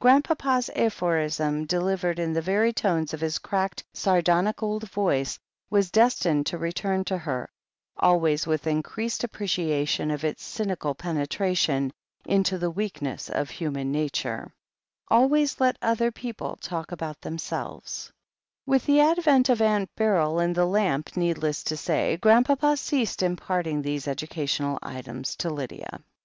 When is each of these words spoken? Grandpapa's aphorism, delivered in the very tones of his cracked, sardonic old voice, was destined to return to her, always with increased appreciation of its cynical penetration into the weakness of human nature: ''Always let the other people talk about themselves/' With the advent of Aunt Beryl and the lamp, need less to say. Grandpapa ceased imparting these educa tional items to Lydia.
Grandpapa's 0.00 0.68
aphorism, 0.74 1.64
delivered 1.64 2.18
in 2.18 2.32
the 2.32 2.42
very 2.42 2.72
tones 2.72 3.14
of 3.14 3.20
his 3.20 3.38
cracked, 3.38 3.84
sardonic 3.92 4.60
old 4.60 4.90
voice, 4.90 5.38
was 5.70 5.92
destined 5.92 6.44
to 6.44 6.58
return 6.58 7.04
to 7.04 7.16
her, 7.16 7.48
always 7.96 8.48
with 8.48 8.66
increased 8.66 9.22
appreciation 9.22 10.10
of 10.10 10.24
its 10.24 10.42
cynical 10.42 10.92
penetration 10.92 11.92
into 12.24 12.58
the 12.58 12.68
weakness 12.68 13.30
of 13.30 13.48
human 13.48 13.92
nature: 13.92 14.52
''Always 15.08 15.60
let 15.60 15.78
the 15.80 15.86
other 15.86 16.10
people 16.10 16.56
talk 16.56 16.90
about 16.90 17.20
themselves/' 17.20 18.10
With 18.66 18.86
the 18.86 18.98
advent 18.98 19.48
of 19.48 19.62
Aunt 19.62 19.94
Beryl 19.94 20.40
and 20.40 20.52
the 20.56 20.66
lamp, 20.66 21.16
need 21.16 21.38
less 21.38 21.62
to 21.62 21.76
say. 21.76 22.16
Grandpapa 22.16 22.76
ceased 22.76 23.22
imparting 23.22 23.82
these 23.82 24.06
educa 24.06 24.48
tional 24.50 24.80
items 24.82 25.36
to 25.36 25.48
Lydia. 25.48 26.02